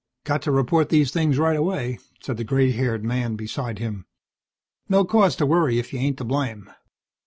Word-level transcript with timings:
"Got 0.23 0.41
to 0.41 0.51
report 0.51 0.89
these 0.89 1.11
things 1.11 1.37
right 1.37 1.55
away," 1.55 1.99
said 2.23 2.37
the 2.37 2.43
grey 2.43 2.71
haired 2.71 3.03
man 3.05 3.35
beside 3.35 3.77
him. 3.77 4.07
"No 4.89 5.05
cause 5.05 5.35
to 5.35 5.45
worry 5.45 5.77
if 5.77 5.93
you 5.93 5.99
ain't 5.99 6.17
to 6.17 6.23
blame." 6.23 6.71